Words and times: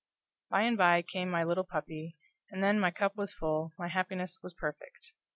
By 0.49 0.63
and 0.63 0.75
by 0.79 1.03
came 1.03 1.29
my 1.29 1.43
little 1.43 1.63
puppy, 1.63 2.17
and 2.49 2.63
then 2.63 2.79
my 2.79 2.89
cup 2.89 3.15
was 3.15 3.33
full, 3.33 3.71
my 3.77 3.87
happiness 3.89 4.39
was 4.41 4.55
perfect. 4.55 5.13